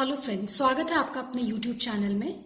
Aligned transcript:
Hello 0.00 0.16
friends, 0.16 0.56
स्वागत 0.56 0.90
है 0.90 0.96
आपका 0.96 1.20
अपने 1.20 1.42
यूट्यूब 1.42 1.76
चैनल 1.76 2.14
में। 2.14 2.44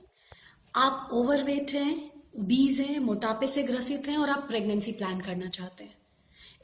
आप 0.76 1.08
ओवरवेट 1.12 1.72
हैं 1.72 2.10
बीज 2.38 2.80
हैं, 2.80 2.98
मोटापे 2.98 3.46
से 3.46 3.62
ग्रसित 3.62 4.08
हैं 4.08 4.16
और 4.16 4.30
आप 4.30 4.48
प्रेगनेंसी 4.48 4.92
प्लान 4.92 5.20
करना 5.20 5.46
चाहते 5.46 5.84
हैं। 5.84 5.94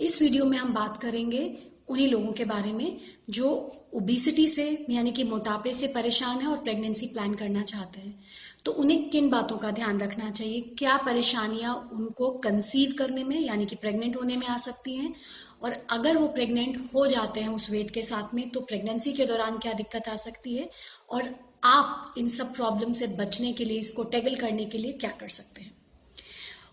इस 0.00 0.22
वीडियो 0.22 0.44
में 0.44 0.58
हम 0.58 0.74
बात 0.74 1.02
करेंगे 1.02 1.58
उन्हीं 1.88 2.08
लोगों 2.08 2.32
के 2.32 2.44
बारे 2.44 2.72
में 2.72 3.00
जो 3.30 3.72
ओबिसिटी 3.94 4.46
से, 4.46 4.86
यानी 4.90 5.12
कि 5.12 5.24
मोटापे 5.24 5.72
से 5.72 5.86
परेशान 5.86 6.40
है 6.40 6.46
और 6.46 6.56
प्रेगनेंसी 6.56 7.06
प्लान 7.06 7.34
करना 7.34 7.62
चाहते 7.62 8.00
हैं। 8.00 8.20
तो 8.64 8.72
उन्हें 8.72 9.08
किन 9.10 9.30
बातों 9.30 9.56
का 9.56 9.70
ध्यान 9.70 10.00
रखना 10.00 10.30
चाहिए? 10.30 10.60
क्या 10.60 10.96
परेशानियाँ 10.96 11.90
उनको 11.92 12.30
कंसीव 12.30 12.94
करने 12.98 13.24
में, 13.24 13.40
यानी 13.40 13.66
कि 13.66 13.76
प्रेग्नेंट 13.76 14.16
होने 14.16 14.36
में 14.36 14.46
आ 14.46 14.56
सकती 14.56 14.96
हैं? 14.96 15.14
और 15.62 15.76
अगर 15.90 16.16
वो 16.16 16.28
प्रेग्नेंट 16.28 16.78
हो 16.94 17.06
जाते 17.06 17.40
हैं 17.40 17.48
उस 17.48 17.70
वेट 17.70 17.90
के 17.90 18.02
साथ 18.02 18.34
में 18.34 18.48
तो 18.50 18.60
प्रेगनेंसी 18.60 19.12
के 19.12 19.26
दौरान 19.26 19.58
क्या 19.58 19.72
दिक्कत 19.72 20.08
आ 20.08 20.16
सकती 20.16 20.56
है? 20.56 20.68
और 21.10 21.28
आप 21.64 22.14
इन 22.18 22.28
सब 22.28 22.54
प्रॉब्लम 22.54 22.92
से 22.92 23.06
बचने 23.06 23.52
के 23.52 23.64
लिए, 23.64 23.78
इसको 23.78 24.04
टैगल 24.04 24.34
करने 24.34 24.64
के 24.64 24.78
लिए 24.78 24.92
क्या 24.92 25.10
कर 25.10 25.28
सकते 25.28 25.62
हैं? 25.62 25.72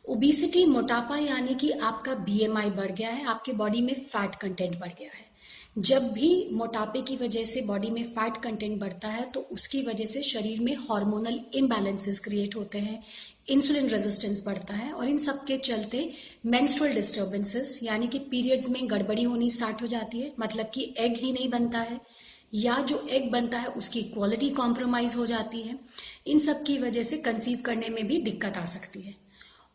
ओबिसिटी 0.10 0.66
मोटापा 0.66 1.18
यानी 1.18 1.56
कि 1.56 1.72
आपका 1.72 2.14
बीएमआई 2.16 2.70
बढ़ 2.70 2.92
गया 2.92 3.10
है, 3.10 3.26
आपके 3.26 3.54
बॉडी 3.54 3.82
में 3.82 3.94
फैट 3.96 4.36
कंटेंट 4.36 4.80
बढ़ 4.80 4.90
गया 4.90 5.10
है। 5.16 5.27
जब 5.78 6.12
भी 6.14 6.50
मोटापे 6.52 7.02
की 7.02 7.16
वजह 7.16 7.44
से 7.44 7.62
बॉडी 7.62 7.90
में 7.90 8.04
फैट 8.04 8.38
कंटेंट 8.38 8.80
बढ़ता 8.80 9.08
है 9.08 9.32
तो 9.32 9.40
उसकी 9.52 9.82
वजह 9.84 10.06
से 10.06 10.22
शरीर 10.22 10.60
में 10.60 10.76
हार्मोनल 10.76 11.40
इम्बैलेंसेस 11.54 12.20
क्रिएट 12.20 12.56
होते 12.56 12.80
हैं 12.80 13.04
इंसुलिन 13.50 13.88
रेजिस्टेंस 13.88 14.44
बढ़ता 14.46 14.74
है 14.74 14.92
और 14.92 15.08
इन 15.08 15.18
सब 15.18 15.46
के 15.46 15.58
चलते 15.58 16.10
मेंस्ट्रुअल 16.46 16.94
डिस्टर्बेंसेस 16.94 17.80
यानी 17.84 18.08
कि 18.08 18.20
पीरियड्स 18.20 18.70
में 18.70 18.90
गड़बड़ी 18.90 19.24
होनी 19.24 19.50
स्टार्ट 19.50 19.82
हो 19.82 19.88
जाती 19.88 20.20
है 20.20 20.34
मतलब 20.40 20.72
कि 20.74 20.94
एग 20.98 21.18
ही 21.18 21.32
नहीं 21.32 21.50
बनता 21.50 21.80
है, 21.80 22.02
या 22.54 22.78
जो 22.82 23.08
एग 23.12 23.32
बनता 23.32 23.60
है, 23.60 23.68
उसकी 23.68 24.02
क्वालिटी 24.04 24.50
कॉम्प्रोमाइज 24.50 25.16
हो 25.16 25.26
जाती 25.26 25.62
है। 25.62 25.80
इन 26.28 26.40
सब 26.40 26.64
की 26.64 26.78
वजह 26.78 27.04
से 27.04 27.18
कंसीव 27.18 27.62
करने 27.66 27.90
में 27.90 28.08
भी 28.08 28.18
दिक्कत 28.18 28.58
आ 28.58 28.66
सकती 28.66 29.02
है। 29.02 29.16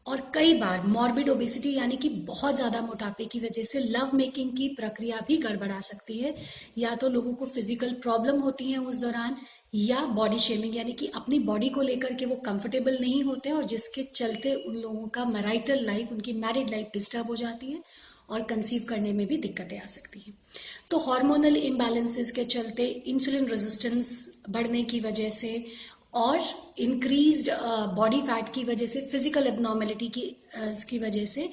और 0.06 0.20
कई 0.34 0.54
बार 0.54 0.86
मॉर्बिड 0.86 1.28
ओबिसिटी 1.28 1.72
यानी 1.74 1.96
कि 1.96 2.08
बहुत 2.26 2.56
ज़्यादा 2.56 2.80
मोटापे 2.80 3.24
की 3.24 3.40
वजह 3.40 3.64
से 3.64 3.80
लव 3.80 4.10
मेकिंग 4.14 4.50
की 4.56 4.68
प्रक्रिया 4.76 5.20
भी 5.28 5.36
गड़बड़ा 5.38 5.78
सकती 5.80 6.18
है। 6.18 6.34
या 6.78 6.94
तो 6.94 7.08
लोगों 7.08 7.34
को 7.34 7.46
फ़िज़िकल 7.46 7.92
प्रॉब्लम 8.02 8.40
होती 8.40 8.70
है 8.72 8.78
उस 8.78 9.00
दौरान, 9.00 9.36
या 9.74 10.04
बॉडी 10.14 10.38
शेमिंग 10.40 10.76
यानी 10.76 10.92
कि 10.92 11.06
अपनी 11.16 11.38
बॉडी 11.40 11.68
को 11.68 11.82
लेकर 11.82 12.14
के 12.14 12.26
वो 12.26 12.36
कंफर्टेबल 12.46 12.98
नहीं 13.00 13.22
होते 13.24 13.50
और 13.50 13.64
जिसके 13.64 14.02
चलते 14.14 14.54
उन 14.54 14.76
लोगों 14.76 15.06
का 15.08 15.24
मैराइटल 15.26 15.84
लाइफ 15.84 16.12
उनकी 16.12 16.32
मैरिड 16.40 16.70
लाइफ 16.70 16.90
डिस्टर्ब 16.94 17.26
हो 17.26 17.36
जाती 17.36 17.72
है 17.72 17.82
और 18.30 18.42
कंसीव 18.42 18.84
करने 18.88 19.12
में 19.12 19.26
भी 19.26 19.36
दिक्कतें 19.36 19.78
आ 19.80 19.86
सकती 19.86 20.20
हैं। 20.20 20.34
तो 20.90 20.98
हार्मोनल 21.00 21.56
इम्बैलेंसेस 21.56 22.30
के 22.30 22.44
चलते 22.44 22.86
इंसुलिन 23.06 23.46
रेजिस्टेंस 23.46 24.10
बढ़ने 24.50 24.82
की 24.84 25.00
वजह 25.00 25.30
से 25.30 25.64
और 26.12 26.40
इंक्रीज 26.78 27.48
बॉडी 27.96 28.20
फैट 28.20 28.48
की 28.54 28.64
वजह 28.64 28.86
से 28.86 29.00
फ़िज़िकल 29.00 29.46
एबनॉर्मेलिटी 29.46 30.08
की 30.08 30.24
uh, 30.62 30.82
की 30.84 30.98
वजह 30.98 31.24
से 31.26 31.48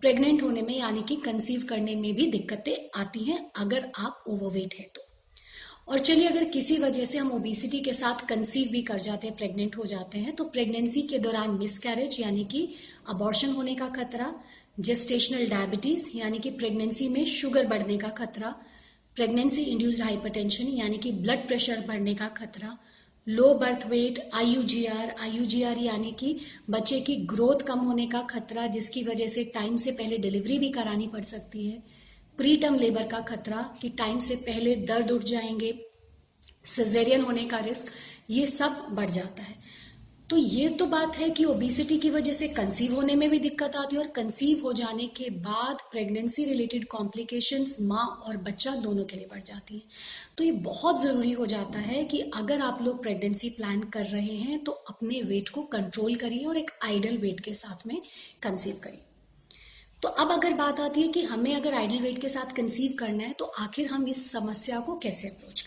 प्रेग्नेंट 0.00 0.42
होने 0.42 0.62
में 0.62 0.76
यानी 0.78 1.02
कि 1.02 1.16
कंसीव 1.16 1.66
करने 1.68 1.94
में 1.96 2.14
भी 2.14 2.30
दिक्कतें 2.30 3.00
आती 3.00 3.24
हैं 3.24 3.38
अगर 3.56 3.90
आप 3.98 4.24
ओवरवेट 4.28 4.74
है 4.74 4.86
तो। 4.94 5.02
और 5.88 5.98
चलिए 5.98 6.28
अगर 6.28 6.44
किसी 6.44 6.76
वजह 6.78 7.04
से 7.04 7.18
हम 7.18 7.30
ओबिसिटी 7.32 7.80
के 7.80 7.92
साथ 7.92 8.26
कंसीव 8.28 8.68
भी 8.72 8.82
कर 8.82 8.98
जाते 8.98 9.26
हैं 9.26 9.36
प्रेग्नेंट 9.36 9.76
हो 9.76 9.84
जाते 9.84 10.18
हैं 10.18 10.34
तो 10.36 10.44
प्रेगनेंसी 10.44 11.02
के 11.02 11.18
दौरान 11.18 11.50
मिसकैरेज 11.50 12.16
यानी 12.20 12.44
कि 12.44 12.68
अबॉर्शन 13.08 13.50
होने 13.50 13.74
का 13.74 13.88
खतरा 13.88 14.32
जेस्टेशनल 14.80 15.46
डायबिटीज़ 15.46 16.08
यानी 16.14 16.38
कि 16.38 16.50
प्रेगनेंसी 16.52 17.08
में 17.08 17.24
शुगर 17.24 17.66
बढ़ने 17.66 17.96
का 17.98 18.08
खतरा 18.18 18.54
प्रेगनेंसी 19.16 19.62
इंड्यूस्ड 19.62 20.02
हाइपरटेंशन 20.02 20.68
यानी 20.68 20.98
कि 20.98 21.12
ब्लड 21.12 21.46
प्रेशर 21.46 21.84
बढ़ने 21.88 22.14
का 22.14 22.28
खतरा 22.36 22.76
low 23.28 23.54
birth 23.54 23.86
weight 23.86 24.30
IUGR 24.34 25.14
IUGR 25.20 25.78
यानी 25.78 26.12
कि 26.12 26.36
बच्चे 26.70 27.00
की 27.00 27.16
ग्रोथ 27.16 27.62
कम 27.66 27.78
होने 27.78 28.06
का 28.06 28.20
खतरा, 28.22 28.66
जिसकी 28.66 29.02
वजह 29.02 29.26
से 29.26 29.44
टाइम 29.44 29.76
से 29.76 29.90
पहले 29.90 30.18
डिलीवरी 30.18 30.58
भी 30.58 30.68
करानी 30.68 31.06
पड़ 31.06 31.22
सकती 31.24 31.68
है। 31.68 31.82
प्री 32.36 32.56
टर्म 32.56 32.74
लेबर 32.74 33.06
का 33.06 33.20
खतरा 33.20 33.76
कि 33.82 33.88
टाइम 33.88 34.18
से 34.18 34.36
पहले 34.36 34.76
दर्द 34.76 35.10
उठ 35.10 35.22
जाएँगे 35.22 35.86
सजेरियन 36.64 37.20
होने 37.20 37.44
का 37.44 37.58
रिस्क 37.58 37.86
ये 38.30 38.46
सब 38.46 38.86
बढ़ 38.90 39.10
जाता 39.10 39.42
है। 39.42 39.54
तो 40.30 40.36
ये 40.36 40.68
तो 40.68 40.86
बात 40.86 41.16
है 41.16 41.28
कि 41.30 41.44
ओबिसिटी 41.44 41.96
की 41.98 42.08
वजह 42.10 42.32
से 42.32 42.46
कंसीव 42.48 42.94
होने 42.94 43.14
में 43.14 43.28
भी 43.30 43.38
दिक्कत 43.38 43.76
आती 43.76 43.96
है 43.96 44.02
और 44.02 44.08
कंसीव 44.08 44.62
हो 44.62 44.72
जाने 44.72 45.06
के 45.06 45.28
बाद 45.30 45.82
प्रेगनेंसी 45.92 46.44
रिलेटेड 46.44 46.86
कॉम्प्लिकेशंस 46.86 47.76
माँ 47.82 48.06
और 48.26 48.36
बच्चा 48.36 48.74
दोनों 48.76 49.04
के 49.04 49.16
लिए 49.16 49.26
बढ़ 49.26 49.42
जाती 49.42 49.74
है। 49.74 49.82
तो 50.38 50.44
ये 50.44 50.52
बहुत 50.52 51.00
ज़रूरी 51.02 51.32
हो 51.32 51.46
जाता 51.46 51.78
है 51.78 52.04
कि 52.04 52.20
अगर 52.34 52.60
आप 52.60 52.82
लोग 52.82 53.02
प्रेगनेंसी 53.02 53.50
प्लान 53.50 53.82
कर 53.82 54.04
रहे 54.04 54.36
हैं 54.36 54.62
तो 54.64 54.72
अपने 54.72 55.22
वेट 55.22 55.48
को 55.48 55.62
कंट्रोल 55.72 56.14
करिए 56.14 56.44
और 56.44 56.58
एक 56.58 56.70
आइडल 56.84 57.16
वेट 57.18 57.40
के 57.40 57.54
साथ 57.54 57.86
में 57.86 58.00
कंसीव 58.42 58.80
करिए। 58.84 59.02
तो 60.02 60.08
अब 60.08 60.32
अगर 60.32 60.52
बात 60.54 60.80
आती 60.80 61.02
है 61.02 61.08
कि 61.08 61.22
हमें 61.24 61.54
अगर 61.54 61.74
आइडल 61.74 61.98
वेट 61.98 62.20
के 62.20 62.28
साथ 62.28 62.56
कंसीव 62.56 62.96
करना 62.98 63.24
है 63.24 63.32
तो 63.32 63.44
आखिर 63.44 63.86
हम 63.86 64.08
इस 64.08 64.30
समस्या 64.32 64.80
को 64.80 64.98
कैसे 64.98 65.28
अप्रोच 65.28 65.65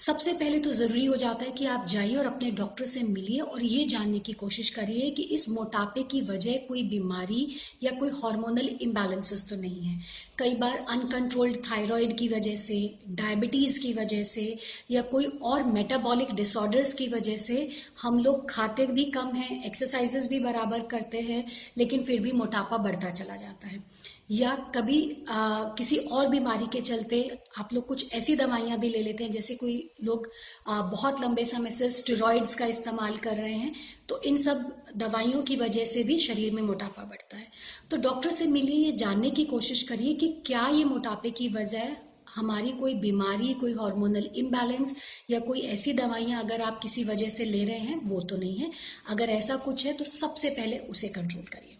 सबसे 0.00 0.32
पहले 0.32 0.58
तो 0.58 0.70
ज़रूरी 0.72 1.04
हो 1.04 1.16
जाता 1.16 1.44
है 1.44 1.50
कि 1.50 1.66
आप 1.66 1.86
जाइए 1.86 2.14
और 2.16 2.26
अपने 2.26 2.50
डॉक्टर 2.50 2.86
से 2.86 3.02
मिलिए 3.02 3.40
और 3.40 3.62
ये 3.62 3.84
जानने 3.84 4.18
की 4.18 4.32
कोशिश 4.32 4.70
करिए 4.70 5.10
कि 5.10 5.22
इस 5.22 5.48
मोटापे 5.48 6.02
की 6.02 6.20
वजह 6.22 6.56
कोई 6.68 6.82
बीमारी 6.82 7.46
या 7.82 7.90
कोई 7.90 8.10
हार्मोनल 8.10 8.68
इम्बैलेंसेस 8.80 9.44
तो 9.48 9.56
नहीं 9.56 9.82
है। 9.82 9.98
कई 10.38 10.54
बार 10.54 10.86
अनकंट्रोल्ड 10.88 11.56
थायराइड 11.56 12.16
की 12.18 12.28
वजह 12.28 12.56
से 12.56 12.78
डायबिटीज़ 13.10 13.80
की 13.80 13.92
वजह 13.94 14.22
से 14.22 14.58
या 14.90 15.02
कोई 15.02 15.26
और 15.42 15.64
मेटाबॉलिक 15.64 16.34
डिसऑर्डर्स 16.34 16.94
की 16.94 17.08
वजह 17.08 17.36
से 17.36 17.68
हम 18.02 18.18
लोग 18.18 18.48
खाते 18.50 18.86
भी 18.86 19.04
कम 19.10 19.34
हैं 19.34 19.64
एक्सरसाइजेस 19.66 20.28
भी 20.28 20.40
बराबर 20.40 20.86
करते 20.86 21.20
हैं, 21.20 21.44
लेकिन 21.78 22.02
फिर 22.02 22.20
भी 22.20 22.32
मोटापा 22.32 22.76
बढ़ता 22.78 23.10
चला 23.10 23.36
जाता 23.36 23.68
है। 23.68 23.82
या 24.30 24.54
कभी 24.74 25.00
आ, 25.30 25.64
किसी 25.78 25.96
और 25.96 26.28
बीमारी 26.28 26.66
के 26.72 26.80
चलते 26.80 27.38
आप 27.58 27.72
लोग 27.72 27.86
कुछ 27.86 28.12
ऐसी 28.14 28.36
दवाइयाँ 28.36 28.78
भी 28.78 28.88
ले 28.88 29.02
लेते 29.02 29.24
हैं 29.24 29.30
जैसे 29.30 29.54
कोई 29.54 29.76
लोग 30.04 30.28
आ, 30.68 30.80
बहुत 30.82 31.20
लंबे 31.20 31.44
समय 31.44 31.70
से 31.70 31.90
स्टेरॉइड्स 31.90 32.54
का 32.54 32.66
इस्तेमाल 32.66 33.16
कर 33.16 33.36
रहे 33.36 33.52
हैं 33.52 33.72
तो 34.08 34.20
इन 34.22 34.36
सब 34.36 34.64
दवाइयों 34.96 35.42
की 35.42 35.56
वजह 35.56 35.84
से 35.84 36.04
भी 36.04 36.18
शरीर 36.18 36.52
में 36.52 36.62
मोटापा 36.62 37.04
बढ़ता 37.04 37.36
है। 37.36 37.46
तो 37.90 37.96
डॉक्टर 37.96 38.32
से 38.32 38.46
मिलिए 38.46 38.84
ये 38.86 38.92
जानने 38.92 39.30
की 39.30 39.44
कोशिश 39.44 39.82
करिए 39.82 40.14
कि 40.14 40.28
क्या 40.46 40.66
ये 40.68 40.84
मोटापे 40.84 41.30
की 41.30 41.48
वजह 41.48 41.96
हमारी 42.34 42.72
कोई 42.72 42.94
बीमारी 42.94 43.52
कोई 43.54 43.72
हार्मोनल 43.72 44.30
इम्बैलेंस 44.36 44.94
या 45.30 45.38
कोई 45.40 45.60
ऐसी 45.68 45.92
दवाइयाँ 45.92 46.42
अगर 46.44 46.62
आप 46.62 46.78
किसी 46.80 47.04
वजह 47.04 47.28
से 47.28 47.44
ले 47.44 47.64
रहे 47.64 47.78
हैं 47.78 48.00
वो 48.04 48.20
तो 48.20 48.36
नहीं 48.36 48.56
है। 48.56 48.70
अगर 49.08 49.30
ऐसा 49.30 49.56
कुछ 49.56 49.86
है 49.86 49.92
तो 49.92 50.04
सबसे 50.04 50.50
पहले 50.50 50.78
उसे 50.78 51.08
कंट्रोल 51.08 51.44
करिए। 51.44 51.76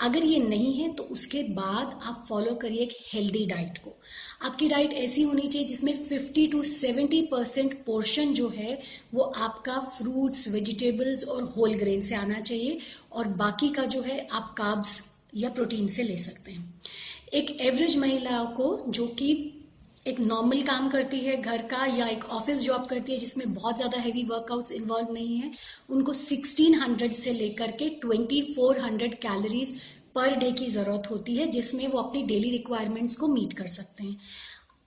अगर 0.00 0.24
ये 0.24 0.38
नहीं 0.38 0.74
है 0.74 0.92
तो 0.94 1.02
उसके 1.02 1.42
बाद 1.42 2.00
आप 2.02 2.26
फॉलो 2.28 2.54
करिए 2.54 2.82
एक 2.82 2.96
हेल्दी 3.14 3.46
डाइट 3.46 3.78
को। 3.78 3.96
आपकी 4.42 4.68
डाइट 4.68 4.92
ऐसी 4.92 5.22
होनी 5.22 5.48
चाहिए 5.48 5.68
जिसमें 5.68 6.08
50 6.08 6.52
टू 6.52 6.62
70 6.62 7.22
परसेंट 7.30 7.84
पोर्शन 7.84 8.32
जो 8.32 8.48
है, 8.48 8.82
वो 9.14 9.22
आपका 9.22 9.78
फ्रूट्स 9.78 10.48
वेजिटेबल्स 10.48 11.24
और 11.24 11.42
होल 11.42 11.74
ग्रेन 11.74 12.00
से 12.00 12.14
आना 12.14 12.40
चाहिए 12.40 12.78
और 13.12 13.28
बाकी 13.28 13.68
का 13.68 13.84
जो 13.84 14.02
है, 14.02 14.28
आप 14.32 14.54
काब्स 14.58 15.16
या 15.34 15.50
प्रोटीन 15.50 15.86
से 15.86 16.02
ले 16.02 16.16
सकते 16.16 16.52
हैं। 16.52 16.74
एक 17.34 17.60
एवरेज 17.60 17.96
महिला 17.96 18.44
को 18.44 18.84
जो 18.88 19.06
कि 19.06 19.52
एक 20.06 20.18
नॉर्मल 20.20 20.60
काम 20.62 20.88
करती 20.88 21.18
है 21.20 21.36
घर 21.36 21.62
का 21.62 21.84
या 21.86 22.06
एक 22.08 22.24
ऑफ़िस 22.24 22.60
जॉब 22.62 22.84
करती 22.86 23.12
है 23.12 23.18
जिसमें 23.18 23.54
बहुत 23.54 23.76
ज़्यादा 23.76 23.98
हैवी 23.98 24.22
वर्कआउट्स 24.24 24.72
इन्वॉल्व 24.72 25.12
नहीं 25.12 25.36
है, 25.36 25.50
उनको 25.90 26.12
1600 26.14 27.12
से 27.14 27.32
लेकर 27.32 27.70
के 27.80 27.88
2400 28.00 29.08
कैलोरीज 29.22 29.74
पर 30.14 30.36
डे 30.36 30.50
की 30.52 30.66
ज़रूरत 30.66 31.10
होती 31.10 31.36
है, 31.36 31.46
जिसमें 31.46 31.86
वो 31.88 31.98
अपनी 31.98 32.22
डेली 32.22 32.50
रिक्वायरमेंट्स 32.50 33.16
को 33.16 33.28
मीट 33.28 33.52
कर 33.52 33.66
सकते 33.68 34.04
हैं। 34.04 34.16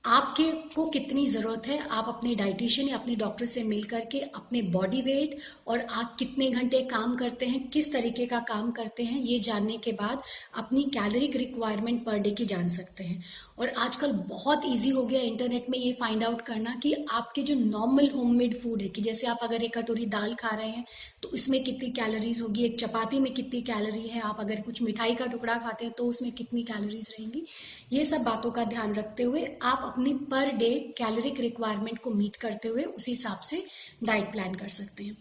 आपके 0.03 0.43
को 0.75 0.85
कितनी 0.89 1.25
ज़रूरत 1.27 1.67
है, 1.67 1.77
आप 1.79 2.05
अपने 2.07 2.33
डाइटिशियन 2.35 2.87
या 2.89 2.97
अपने 2.97 3.15
डॉक्टर 3.15 3.45
से 3.45 3.63
मिल 3.63 3.83
करके 3.83 4.19
अपने 4.19 4.61
बॉडी 4.71 5.01
वेट 5.01 5.37
और 5.67 5.79
आप 5.81 6.15
कितने 6.19 6.49
घंटे 6.49 6.81
काम 6.83 7.15
करते 7.15 7.45
हैं, 7.45 7.67
किस 7.69 7.91
तरीके 7.93 8.25
का 8.25 8.39
काम 8.47 8.71
करते 8.71 9.03
हैं, 9.03 9.19
ये 9.19 9.39
जानने 9.39 9.77
के 9.77 9.91
बाद 9.93 10.21
अपनी 10.57 10.83
कैलोरिक 10.93 11.35
रिक्वायरमेंट 11.35 12.03
पर 12.05 12.17
डे 12.17 12.31
की 12.31 12.45
जान 12.45 12.69
सकते 12.69 13.03
हैं। 13.03 13.23
और 13.59 13.69
आजकल 13.77 14.11
बहुत 14.29 14.61
इजी 14.65 14.89
हो 14.89 15.05
गया 15.05 15.21
इंटरनेट 15.21 15.65
में 15.69 15.77
ये 15.79 15.91
फाइंड 15.93 16.23
आउट 16.23 16.41
करना 16.41 16.75
कि 16.83 16.93
आपके 17.11 17.41
जो 17.43 17.55
नॉर्मल 17.55 18.09
होममेड 18.09 18.57
फ़ूड 18.57 18.81
है, 18.81 18.87
कि 18.87 19.01
जैसे 19.01 19.27
आप 19.27 19.39
अगर 19.43 19.63
एक 19.63 19.77
कटोरी 19.77 20.05
दाल 20.07 20.35
खा 20.35 20.55
रहे 20.55 20.69
हैं 20.69 20.85
तो 21.23 21.31
इसमें 21.35 21.63
कितनी 21.63 21.89
कैलोरीज 21.91 22.41
होगी, 22.41 22.63
एक 22.65 22.79
चपाती 22.79 23.19
में 23.19 23.33
कितनी 23.33 23.61
कैलोरी 23.63 24.07
है, 24.07 24.21
आप 24.21 24.37
अगर 24.39 24.61
कुछ 24.61 24.81
मिठाई 24.81 25.15
का 25.15 25.25
टुकड़ा 25.27 25.57
खाते 25.57 25.85
हैं 25.85 25.93
तो 25.93 26.05
उसमें 26.05 26.31
कितनी 26.33 26.63
कैलोरीज 26.63 27.09
रहेंगी, 27.11 27.45
ये 27.93 28.05
सब 28.05 28.23
बातों 28.23 28.51
का 28.51 28.63
ध्यान 28.65 28.93
रखते 28.95 29.23
हुए 29.23 29.45
आप 29.63 29.88
अपनी 29.91 30.13
पर 30.31 30.51
डे 30.57 30.73
कैलोरिक 30.97 31.39
रिक्वायरमेंट 31.39 31.99
को 31.99 32.11
मीट 32.13 32.35
करते 32.35 32.67
हुए 32.67 32.83
उसी 32.83 33.11
हिसाब 33.11 33.39
से 33.43 33.63
डाइट 34.03 34.31
प्लान 34.31 34.55
कर 34.55 34.67
सकते 34.73 35.03
हैं। 35.03 35.17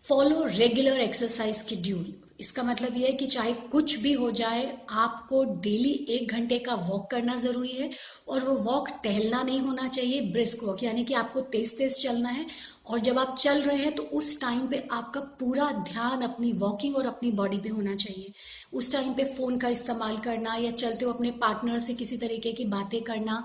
फॉलो 0.00 0.44
रेगुलर 0.46 1.00
एक्सरसाइज 1.00 1.56
शेड्यूल 1.58 2.12
इसका 2.40 2.62
मतलब 2.62 2.96
यह 2.96 3.06
है 3.06 3.12
कि 3.12 3.26
चाहे 3.26 3.52
कुछ 3.72 3.96
भी 4.00 4.12
हो 4.12 4.30
जाए, 4.30 4.64
आपको 4.90 5.42
डेली 5.62 5.92
एक 6.10 6.32
घंटे 6.32 6.58
का 6.58 6.74
वॉक 6.74 7.10
करना 7.10 7.34
ज़रूरी 7.36 7.70
है 7.70 7.90
और 8.28 8.44
वो 8.44 8.54
वॉक 8.62 8.88
टहलना 9.04 9.42
नहीं 9.42 9.60
होना 9.60 9.86
चाहिए 9.88 10.20
ब्रिस्क 10.32 10.64
वॉक 10.64 10.82
यानी 10.82 11.04
कि 11.04 11.14
आपको 11.14 11.40
तेज 11.52 11.76
तेज 11.78 12.02
चलना 12.02 12.28
है 12.28 12.46
और 12.86 12.98
जब 13.00 13.18
आप 13.18 13.36
चल 13.36 13.60
रहे 13.62 13.76
हैं 13.76 13.94
तो 13.94 14.02
उस 14.12 14.40
टाइम 14.40 14.66
पे 14.68 14.82
आपका 14.92 15.20
पूरा 15.40 15.70
ध्यान 15.84 16.22
अपनी 16.22 16.52
वॉकिंग 16.58 16.96
और 16.96 17.06
अपनी 17.06 17.30
बॉडी 17.32 17.58
पे 17.58 17.68
होना 17.68 17.94
चाहिए। 17.96 18.32
उस 18.72 18.92
टाइम 18.92 19.14
पे 19.14 19.24
फ़ोन 19.36 19.58
का 19.58 19.68
इस्तेमाल 19.68 20.18
करना 20.24 20.54
या 20.56 20.70
चलते 20.72 21.04
हुए 21.04 21.14
अपने 21.14 21.30
पार्टनर 21.40 21.78
से 21.78 21.94
किसी 21.94 22.16
तरीके 22.16 22.52
की 22.52 22.64
बातें 22.68 23.00
करना 23.02 23.44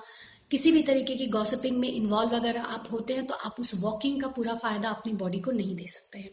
किसी 0.51 0.71
भी 0.71 0.81
तरीके 0.83 1.15
की 1.15 1.27
गॉसिपिंग 1.29 1.77
में 1.77 1.87
इन्वॉल्व 1.87 2.35
अगर 2.35 2.57
आप 2.57 2.87
होते 2.91 3.13
हैं 3.13 3.25
तो 3.27 3.33
आप 3.35 3.55
उस 3.59 3.73
वॉकिंग 3.81 4.21
का 4.21 4.27
पूरा 4.29 4.55
फ़ायदा 4.55 4.89
अपनी 4.89 5.13
बॉडी 5.15 5.39
को 5.39 5.51
नहीं 5.51 5.75
दे 5.75 5.87
सकते 5.87 6.19
हैं। 6.19 6.29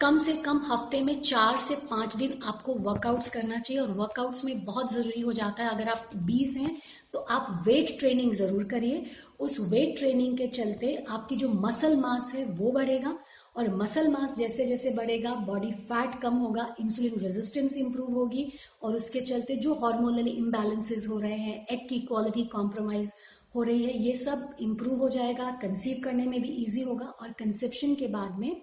कम 0.00 0.18
से 0.18 0.32
कम 0.34 0.58
हफ़्ते 0.66 1.00
में 1.00 1.20
चार 1.20 1.56
से 1.58 1.74
पाँच 1.90 2.14
दिन 2.16 2.38
आपको 2.44 2.74
वर्कआउट्स 2.76 3.30
करना 3.30 3.58
चाहिए, 3.58 3.82
और 3.82 3.90
वर्कआउट्स 3.90 4.44
में 4.44 4.64
बहुत 4.64 4.92
ज़रूरी 4.92 5.20
हो 5.20 5.32
जाता 5.32 5.62
है, 5.62 5.70
अगर 5.70 5.88
आप 5.88 6.10
बीस 6.16 6.56
हैं 6.56 6.76
तो 7.12 7.18
आप 7.30 7.64
वेट 7.66 7.98
ट्रेनिंग 7.98 8.32
ज़रूर 8.34 8.64
करिए। 8.64 9.04
उस 9.40 9.58
वेट 9.62 9.96
ट्रेनिंग 9.98 10.36
के 10.38 10.46
चलते 10.48 10.94
आपकी 11.08 11.36
जो 11.36 11.48
मसल 11.54 11.96
मास 11.96 12.30
है, 12.34 12.44
वो 12.46 12.70
बढ़ेगा, 12.72 13.16
और 13.56 13.74
मसल 13.76 14.08
मास 14.08 14.36
जैसे 14.38 14.66
जैसे 14.66 14.90
बढ़ेगा 14.96 15.34
बॉडी 15.46 15.72
फैट 15.72 16.20
कम 16.22 16.34
होगा 16.36 16.66
इंसुलिन 16.80 17.18
रेजिस्टेंस 17.18 17.76
इंप्रूव 17.76 18.12
होगी, 18.12 18.46
और 18.82 18.96
उसके 18.96 19.20
चलते 19.22 19.56
जो 19.56 19.74
हार्मोनल 19.76 20.28
इम्बैलेंसेज 20.28 21.06
हो 21.06 21.18
रहे 21.18 21.38
हैं 21.38 21.66
एग 21.68 21.88
की 21.88 22.00
क्वालिटी 22.02 22.44
कॉम्प्रोमाइज 22.52 23.12
हो 23.54 23.62
रही 23.62 23.84
है, 23.84 23.96
ये 23.98 24.14
सब 24.16 24.56
इम्प्रूव 24.60 24.98
हो 24.98 25.08
जाएगा 25.08 25.50
कंसीव 25.62 26.00
करने 26.04 26.24
में 26.24 26.40
भी 26.42 26.48
इजी 26.48 26.82
होगा 26.82 27.06
और 27.06 27.32
कंसेप्शन 27.38 27.94
के 27.94 28.06
बाद 28.08 28.38
में 28.38 28.60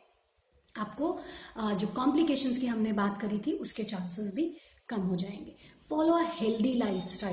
आपको 0.76 1.18
जो 1.60 1.88
कॉम्प्लिकेशंस 1.88 2.58
की 2.58 2.68
हमने 2.68 2.92
बात 2.94 3.22
करी 3.22 3.38
थी, 3.38 3.52
उसके 3.54 3.84
चांसेस 3.84 4.34
भी 4.36 4.54
कम 4.90 5.02
हो 5.02 5.16
जाएँगे। 5.16 5.56
फॉलो 5.90 6.14
अ 6.14 6.24
हेल्दी 6.34 6.74
लाइफ 6.74 7.24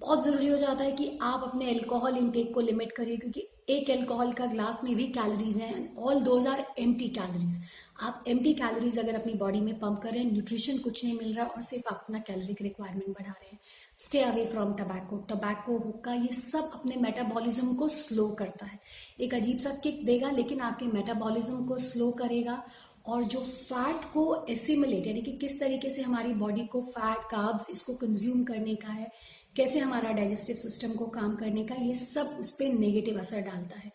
बहुत 0.00 0.24
ज़रूरी 0.24 0.46
हो 0.48 0.56
जाता 0.56 0.84
है 0.84 0.92
कि 0.92 1.18
आप 1.22 1.42
अपने 1.42 1.64
एल्कोहल 1.70 2.16
इनटेक 2.16 2.52
को 2.54 2.60
लिमिट 2.60 2.92
करिए, 2.92 3.16
क्योंकि 3.16 3.46
एक 3.68 3.90
एल्कोहल 3.90 4.32
का 4.32 4.46
ग्लास 4.46 4.80
में 4.84 4.94
भी 4.96 5.04
कैलोरीज 5.08 5.56
हैं 5.56 5.96
ऑल 5.96 6.20
दोज 6.20 6.46
आर 6.46 6.64
एम 6.78 6.92
कैलोरीज 6.94 7.62
आप 8.02 8.24
एम 8.28 8.38
कैलोरीज 8.38 8.98
अगर 8.98 9.14
अपनी 9.14 9.34
बॉडी 9.34 9.60
में 9.60 9.78
पंप 9.78 10.00
कर 10.02 10.10
रहे 10.10 10.22
हैं 10.22 10.32
न्यूट्रिशन 10.32 10.78
कुछ 10.78 11.04
नहीं 11.04 11.16
मिल 11.18 11.32
रहा 11.34 11.46
और 11.46 11.62
सिर्फ़ 11.62 11.88
आप 11.88 12.00
अपना 12.04 12.18
कैलोरिक 12.18 12.62
रिक्वायरमेंट 12.62 13.08
बढ़ा 13.08 13.32
रहे 13.32 13.50
हैं 13.50 13.58
stay 13.98 14.20
away 14.20 14.44
from 14.46 14.72
tobacco 14.74 15.16
tobacco 15.28 15.76
हुक्का 15.78 16.14
ये 16.14 16.32
सब 16.34 16.70
अपने 16.74 16.96
मेटाबॉलिज्म 17.02 17.74
को 17.74 17.88
स्लो 17.90 18.28
करता 18.38 18.66
है। 18.66 18.78
एक 19.20 19.34
अजीब 19.34 19.58
सा 19.58 19.70
किक 19.82 20.04
देगा, 20.06 20.30
लेकिन 20.30 20.60
आपके 20.62 20.86
मेटाबॉलिज्म 20.88 21.64
को 21.66 21.78
स्लो 21.80 22.10
करेगा 22.12 22.62
और 23.06 23.22
जो 23.24 23.40
फैट 23.40 24.04
को 24.12 24.24
एसिमुलेट 24.50 25.06
यानी 25.06 25.22
कि 25.22 25.32
किस 25.38 25.58
तरीके 25.60 25.90
से 25.90 26.02
हमारी 26.02 26.32
बॉडी 26.34 26.66
को 26.66 26.80
फैट 26.82 27.30
कार्ब्स 27.30 27.70
इसको 27.70 27.94
कंज्यूम 27.96 28.42
करने 28.44 28.74
का 28.76 28.92
है, 28.92 29.10
कैसे 29.56 29.78
हमारा 29.78 30.12
डाइजेस्टिव 30.12 30.56
सिस्टम 30.56 30.92
को 30.94 31.06
काम 31.12 31.34
करने 31.36 31.64
का 31.64 31.74
ये 31.76 31.94
सब 31.96 32.36
उस 32.40 32.50
पर 32.50 32.72
नेगेटिव 32.74 33.18
असर 33.20 33.40
डालता 33.42 33.80
है। 33.80 33.92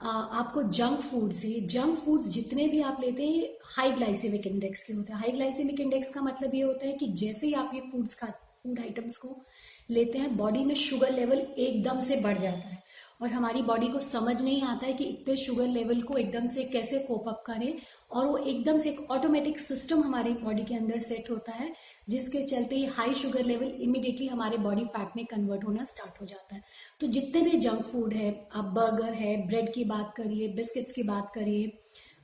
आपको 0.00 0.62
जंक 0.62 1.00
फ़ूड 1.02 1.32
से 1.32 1.48
जंक 1.68 1.98
फूड्स 1.98 2.28
जितने 2.30 2.66
भी 2.68 2.80
आप 2.82 3.00
लेते 3.00 3.26
हैं 3.26 3.48
हाई 3.68 3.92
ग्लाइसेमिक 3.92 4.46
इंडेक्स 4.46 4.84
के 4.84 4.92
होते 4.92 5.12
हैं। 5.12 5.20
हाई 5.20 5.32
ग्लाइसेमिक 5.32 5.80
इंडेक्स 5.80 6.14
का 6.14 6.20
मतलब 6.22 6.54
ये 6.54 6.62
होता 6.62 6.86
है 6.86 6.92
कि 6.92 7.06
जैसे 7.14 7.46
ही 7.46 7.54
आप 7.54 7.70
ये 7.74 7.80
फूड्स 7.92 8.14
खा 8.14 8.26
फ़ूड 8.68 8.80
आइटम्स 8.80 9.16
को 9.16 9.44
लेते 9.90 10.18
हैं 10.18 10.36
बॉडी 10.36 10.64
में 10.64 10.74
शुगर 10.74 11.12
लेवल 11.12 11.38
एकदम 11.38 12.00
से 12.00 12.20
बढ़ 12.20 12.38
जाता 12.38 12.68
है। 12.68 12.76
और 13.22 13.28
हमारी 13.28 13.62
बॉडी 13.62 13.86
को 13.88 14.00
समझ 14.00 14.42
नहीं 14.42 14.62
आता 14.62 14.86
है 14.86 14.92
कि 14.92 15.04
इतने 15.04 15.36
शुगर 15.36 15.66
लेवल 15.66 16.02
को 16.02 16.16
एकदम 16.16 16.46
से 16.46 16.64
कैसे 16.64 16.98
कोप 16.98 17.28
अप 17.28 17.42
करें 17.46 17.72
और 18.10 18.26
वो 18.26 18.36
एकदम 18.36 18.78
से 18.78 18.90
एक 18.90 19.10
ऑटोमेटिक 19.10 19.58
सिस्टम 19.60 20.02
हमारी 20.02 20.32
बॉडी 20.34 20.62
के 20.62 20.74
अंदर 20.74 20.98
सेट 20.98 21.30
होता 21.30 21.52
है, 21.52 21.72
जिसके 22.08 22.44
चलते 22.46 22.76
ही 22.76 22.84
हाई 22.86 23.14
शुगर 23.14 23.44
लेवल 23.44 23.72
इमिडिएटली 23.80 24.26
हमारे 24.26 24.58
बॉडी 24.58 24.84
फैट 24.84 25.16
में 25.16 25.24
कन्वर्ट 25.26 25.64
होना 25.64 25.84
स्टार्ट 25.84 26.20
हो 26.20 26.26
जाता 26.26 26.54
है। 26.54 26.62
तो 27.00 27.06
जितने 27.06 27.40
भी 27.40 27.58
जंक 27.58 27.82
फ़ूड 27.82 28.14
है, 28.14 28.48
आप 28.54 28.64
बर्गर 28.64 29.12
है 29.14 29.36
ब्रेड 29.46 29.72
की 29.74 29.84
बात 29.84 30.14
करिए 30.16 30.48
बिस्किट्स 30.48 30.92
की 30.92 31.02
बात 31.02 31.32
करिए 31.34 31.72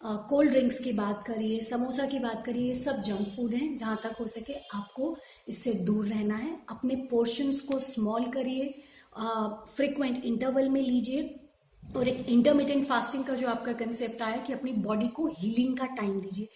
कोल्ड 0.04 0.50
ड्रिंक्स 0.50 0.78
की 0.78 0.92
बात 0.92 1.22
करिए, 1.26 1.60
समोसा 1.62 2.06
की 2.06 2.18
बात 2.18 2.42
करिए, 2.46 2.68
ये 2.68 2.74
सब 2.74 3.00
जंक 3.02 3.28
फ़ूड 3.36 3.54
हैं, 3.54 3.76
जहाँ 3.76 4.00
तक 4.02 4.16
हो 4.20 4.26
सके 4.26 4.52
आपको 4.74 5.16
इससे 5.48 5.72
दूर 5.84 6.06
रहना 6.06 6.36
है। 6.36 6.58
अपने 6.70 6.96
पोर्शंस 7.10 7.60
को 7.60 7.78
स्मॉल 7.82 8.24
करिए 8.32 8.74
फ्रिक्वेंट 9.16 10.24
इंटरवल 10.24 10.68
में 10.68 10.80
लीजिए 10.82 11.34
और 11.82 12.08
एक 12.08 12.28
इंटरमीडियंट 12.28 12.86
फास्टिंग 12.86 13.24
का 13.24 13.34
जो 13.34 13.48
आपका 13.48 13.72
कंसेप्ट 13.74 14.22
आया 14.22 14.36
कि 14.36 14.52
अपनी 14.52 14.72
बॉडी 14.84 15.08
को 15.08 15.26
हीलिंग 15.38 15.76
का 15.78 15.86
टाइम 15.96 16.20
दीजिए। 16.20 16.48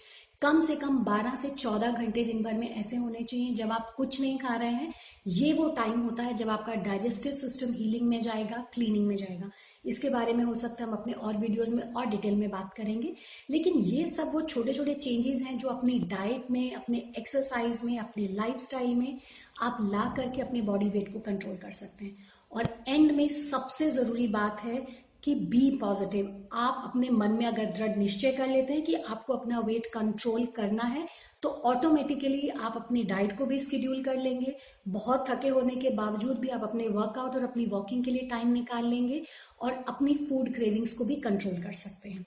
कम 0.42 0.60
से 0.60 0.76
कम 0.76 1.04
12 1.04 1.36
से 1.36 1.48
14 1.48 1.92
घंटे 1.92 2.24
दिन 2.24 2.42
भर 2.42 2.54
में 2.54 2.74
ऐसे 2.74 2.96
होने 2.96 3.22
चाहिए 3.22 3.54
जब 3.54 3.72
आप 3.72 3.94
कुछ 3.96 4.20
नहीं 4.20 4.38
खा 4.38 4.54
रहे 4.56 4.70
हैं। 4.70 4.94
ये 5.26 5.52
वो 5.52 5.68
टाइम 5.68 6.00
होता 6.00 6.22
है 6.22 6.34
जब 6.34 6.48
आपका 6.48 6.74
डाइजेस्टिव 6.74 7.32
सिस्टम 7.32 7.72
हीलिंग 7.72 8.08
में 8.08 8.20
जाएगा 8.20 8.66
क्लीनिंग 8.74 9.06
में 9.06 9.16
जाएगा। 9.16 9.50
इसके 9.86 10.10
बारे 10.10 10.32
में 10.32 10.44
हो 10.44 10.54
सकता 10.54 10.84
है 10.84 10.90
हम 10.90 10.96
अपने 10.96 11.12
और 11.12 11.36
वीडियोस 11.36 11.68
में 11.68 11.92
और 11.92 12.06
डिटेल 12.06 12.34
में 12.34 12.50
बात 12.50 12.74
करेंगे। 12.74 13.14
लेकिन 13.50 13.78
ये 13.78 14.06
सब 14.06 14.30
वो 14.34 14.40
छोटे 14.40 14.72
छोटे 14.72 14.94
चेंजेस 14.94 15.42
हैं 15.42 15.58
जो 15.58 15.68
अपनी 15.68 15.98
डाइट 15.98 16.50
में, 16.50 16.74
अपने 16.74 16.98
एक्सरसाइज 17.18 17.84
में, 17.84 17.98
अपनी 17.98 18.28
लाइफ 18.28 18.74
में 18.74 19.18
आप 19.62 19.78
ला 19.80 20.14
करके 20.16 20.42
अपने 20.42 20.62
बॉडी 20.62 20.88
वेट 20.88 21.12
को 21.12 21.18
कंट्रोल 21.18 21.56
कर 21.56 21.70
सकते 21.70 22.04
हैं। 22.04 22.16
और 22.52 22.84
एंड 22.88 23.12
में 23.12 23.28
सबसे 23.28 23.90
ज़रूरी 23.90 24.28
बात 24.28 24.60
है 24.60 25.07
कि 25.22 25.34
बी 25.50 25.70
पॉजिटिव 25.80 26.48
आप 26.54 26.82
अपने 26.84 27.08
मन 27.10 27.32
में 27.32 27.44
अगर 27.46 27.64
दृढ़ 27.76 27.96
निश्चय 27.96 28.32
कर 28.32 28.46
लेते 28.46 28.72
हैं 28.72 28.82
कि 28.82 28.94
आपको 28.94 29.32
अपना 29.32 29.60
वेट 29.60 29.86
कंट्रोल 29.94 30.46
करना 30.56 30.82
है 30.84 31.06
तो 31.42 31.48
ऑटोमेटिकली 31.48 32.48
आप 32.48 32.76
अपनी 32.76 33.02
डाइट 33.04 33.36
को 33.38 33.46
भी 33.46 33.58
स्केड्यूल 33.58 34.02
कर 34.04 34.16
लेंगे। 34.16 34.56
बहुत 34.88 35.28
थके 35.30 35.48
होने 35.48 35.76
के 35.76 35.90
बावजूद 35.90 36.38
भी 36.38 36.48
आप 36.48 36.62
अपने 36.62 36.88
वर्कआउट 36.88 37.34
और 37.34 37.44
अपनी 37.44 37.66
वॉकिंग 37.66 38.04
के 38.04 38.10
लिए 38.10 38.28
टाइम 38.30 38.52
निकाल 38.52 38.86
लेंगे 38.86 39.22
और 39.62 39.84
अपनी 39.88 40.14
फ़ूड 40.18 40.54
क्रेविंग्स 40.54 40.92
को 40.92 41.04
भी 41.04 41.16
कंट्रोल 41.16 41.62
कर 41.62 41.72
सकते 41.72 42.10
हैं। 42.10 42.24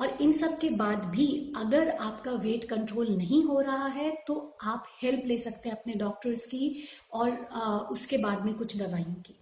और 0.00 0.18
इन 0.22 0.32
सब 0.32 0.58
के 0.58 0.70
बाद 0.70 1.04
भी 1.06 1.26
अगर 1.56 1.88
आपका 1.90 2.32
वेट 2.32 2.64
कंट्रोल 2.68 3.16
नहीं 3.16 3.42
हो 3.44 3.60
रहा 3.60 3.86
है 3.88 4.10
तो 4.26 4.34
आप 4.62 4.86
हेल्प 5.02 5.26
ले 5.26 5.38
सकते 5.38 5.68
हैं 5.68 5.76
अपने 5.76 5.94
डॉक्टर्स 5.94 6.46
की 6.46 6.76
और 7.12 7.30
उसके 7.92 8.18
बाद 8.18 8.44
में 8.44 8.54
कुछ 8.54 8.76
दवाइयों 8.76 9.14
की। 9.22 9.38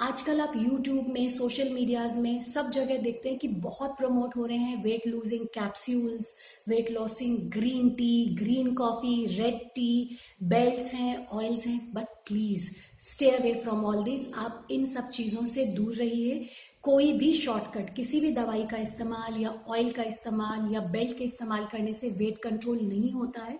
आजकल 0.00 0.40
आप 0.40 0.52
YouTube 0.54 1.06
में 1.08 1.28
सोशल 1.28 1.70
मीडियाज 1.70 2.18
में 2.18 2.42
सब 2.42 2.70
जगह 2.70 2.98
देखते 3.02 3.28
हैं 3.28 3.38
कि 3.38 3.48
बहुत 3.62 3.96
प्रमोट 3.98 4.36
हो 4.36 4.44
रहे 4.46 4.56
हैं 4.56 4.82
weight 4.82 5.06
losing 5.06 5.46
capsules 5.54 6.32
weight 6.68 6.90
losing 6.90 7.38
green 7.50 7.88
tea 7.90 8.36
green 8.38 8.72
coffee 8.74 9.26
red 9.26 9.58
tea 9.74 10.18
belt 10.42 10.94
हैं 10.94 11.26
ऑयल्स 11.26 11.66
हैं। 11.66 11.80
But 11.94 12.06
please 12.28 12.70
stay 13.00 13.30
away 13.30 13.52
from 13.54 13.84
all 13.84 14.02
this 14.04 14.32
आप 14.34 14.68
इन 14.70 14.84
सब 14.84 15.10
चीज़ों 15.10 15.44
से 15.46 15.64
दूर 15.66 15.94
रहिए। 15.94 16.48
कोई 16.82 17.12
भी 17.12 17.32
शॉर्टकट 17.34 17.94
किसी 17.94 18.20
भी 18.20 18.32
दवाई 18.32 18.62
का 18.62 18.76
इस्तेमाल 18.76 19.40
या 19.42 19.50
ऑयल 19.68 19.90
का 19.92 20.02
इस्तेमाल 20.02 20.72
या 20.74 20.80
बेल्ट 20.90 21.18
के 21.18 21.24
इस्तेमाल 21.24 21.66
करने 21.72 21.92
से 21.92 22.10
वेट 22.18 22.38
कंट्रोल 22.42 22.80
नहीं 22.80 23.10
होता 23.12 23.44
है। 23.44 23.58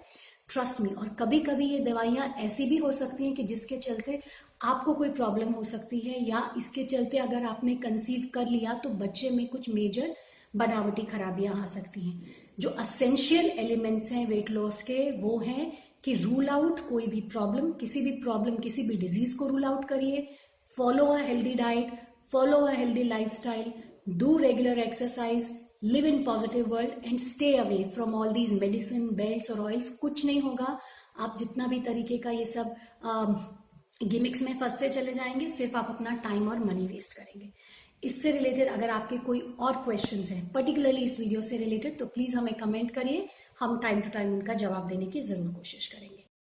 ट्रस्ट 0.49 0.81
मी 0.81 0.89
और 0.91 1.09
कभी 1.19 1.41
कभी 1.41 1.67
ये 1.67 1.79
दवाइयाँ 1.81 2.29
ऐसी 2.39 2.67
भी 2.67 2.77
हो 2.77 2.93
सकती 2.93 3.25
हैं 3.25 3.35
कि 3.35 3.43
जिसके 3.45 3.77
चलते 3.79 4.21
आपको 4.65 4.95
कोई 4.95 5.09
प्रॉब्लम 5.11 5.53
हो 5.53 5.63
सकती 5.65 5.99
है 6.01 6.23
या 6.29 6.43
इसके 6.59 6.85
चलते 6.85 7.19
अगर 7.19 7.45
आपने 7.45 7.75
कंसीव 7.75 8.29
कर 8.35 8.47
लिया 8.47 8.73
तो 8.75 8.89
बच्चे 9.03 9.31
में 9.31 9.47
कुछ 9.47 9.69
मेजर 9.71 10.15
बनावटी 10.57 11.03
खराबियाँ 11.03 11.61
आ 11.63 11.65
सकती 11.65 12.01
हैं। 12.01 12.35
जो 12.61 12.69
असेंशियल 12.69 13.47
एलिमेंट्स 13.59 14.11
हैं 14.13 14.27
वेट 14.27 14.51
लॉस 14.51 14.83
के, 14.83 15.11
वो 15.11 15.39
हैं 15.39 15.73
कि 16.05 16.15
रूल 16.15 16.49
आउट 16.49 16.81
कोई 16.89 17.07
भी 17.07 17.21
प्रॉब्लम 17.21 17.71
किसी 17.73 18.01
भी 18.01 18.13
प्रॉब्लम 18.23 18.57
किसी 18.57 18.83
भी 18.83 18.97
डिज़ीज़ 18.97 19.37
को 19.39 19.49
रूल 19.49 19.65
आउट 19.65 19.85
करिए। 19.85 20.27
Follow 20.77 21.05
a 21.05 21.19
healthy 21.19 21.55
diet 21.55 21.93
follow 22.33 22.57
a 22.57 22.73
healthy 22.73 23.03
life 23.03 23.47
do 24.09 24.37
regular 24.39 24.79
exercise 24.79 25.51
live 25.83 26.07
in 26.07 26.23
positive 26.25 26.67
world 26.67 27.05
and 27.07 27.19
stay 27.21 27.55
away 27.57 27.83
from 27.95 28.15
all 28.15 28.33
these 28.33 28.53
medicine 28.61 29.09
belt 29.17 29.51
और 29.51 29.61
ऑयल्स 29.61 29.89
कुछ 29.99 30.25
नहीं 30.27 30.41
होगा। 30.41 30.79
आप 31.19 31.37
जितना 31.39 31.67
भी 31.67 31.81
तरीके 31.83 32.19
का 32.19 32.31
ये 32.31 32.45
सब 32.47 32.75
गिमिक्स 34.03 34.43
में 34.43 34.53
फंसते 34.59 34.89
चले 34.89 35.13
जाएँगे, 35.13 35.49
सिर्फ़ 35.51 35.77
आप 35.77 35.89
अपना 35.91 36.15
टाइम 36.25 36.49
और 36.49 36.65
मनी 36.65 36.87
वेस्ट 36.87 37.15
करेंगे। 37.15 37.53
इससे 38.05 38.31
रिलेटेड 38.33 38.69
अगर 38.69 38.91
आपके 38.91 39.17
कोई 39.19 39.41
और 39.61 39.77
क्वेश्चन 39.85 40.23
हैं 40.25 40.53
पर्टिकुलरली 40.53 41.03
इस 41.03 41.19
वीडियो 41.21 41.41
से 41.43 41.59
रिलेटेड 41.59 41.99
तो 41.99 42.07
प्लीज़ 42.07 42.37
हमें 42.37 42.55
कमेंट 42.55 42.91
करिए। 42.91 43.27
हम 43.61 43.79
टाइम 43.83 44.01
टू 44.01 44.11
टाइम 44.11 44.33
उनका 44.35 44.55
जवाब 44.57 44.89
देने 44.89 45.07
की 45.07 45.21
ज़रूर 45.23 45.53
कोशिश 45.55 45.87
करेंगे। 45.93 46.18